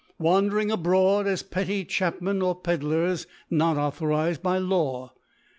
[0.17, 5.13] Wandering abroad as pctry Chapmen or Pedlars, not authorized by Law.